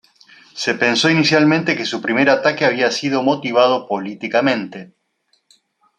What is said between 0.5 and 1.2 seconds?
Se pensó